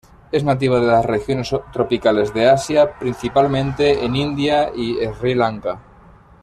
Es 0.31 0.43
nativa 0.43 0.79
de 0.79 0.87
las 0.87 1.05
regiones 1.05 1.51
tropicales 1.71 2.33
de 2.33 2.49
Asia, 2.49 2.97
principalmente 2.97 4.03
en 4.03 4.15
India 4.15 4.71
y 4.75 4.95
Sri 5.19 5.35
Lanka. 5.35 5.79